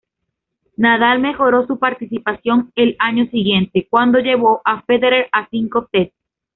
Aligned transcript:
Nadal 0.77 1.19
mejoró 1.19 1.67
su 1.67 1.77
participación 1.77 2.71
el 2.73 2.95
año 2.97 3.27
siguiente, 3.27 3.87
cuando 3.87 4.17
llevó 4.17 4.59
a 4.65 4.81
Federer 4.81 5.29
a 5.31 5.47
cinco 5.49 5.87
sets. 5.91 6.15